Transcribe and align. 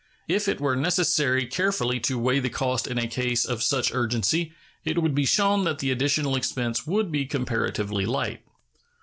If 0.27 0.47
it 0.47 0.59
were 0.59 0.75
necessary 0.75 1.45
carefully 1.45 1.99
to 1.99 2.17
weigh 2.17 2.39
the 2.39 2.49
cost 2.49 2.87
in 2.87 2.97
a 2.97 3.05
case 3.07 3.45
of 3.45 3.61
such 3.61 3.93
urgency, 3.93 4.51
it 4.83 4.99
would 4.99 5.13
be 5.13 5.27
shown 5.27 5.63
that 5.65 5.77
the 5.77 5.91
additional 5.91 6.35
expense 6.35 6.87
would 6.87 7.11
be 7.11 7.27
comparatively 7.27 8.07
light. 8.07 8.41